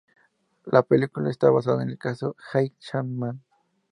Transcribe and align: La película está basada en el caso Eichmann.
La 0.65 0.81
película 0.81 1.29
está 1.29 1.51
basada 1.51 1.83
en 1.83 1.91
el 1.91 1.97
caso 1.99 2.35
Eichmann. 2.55 3.43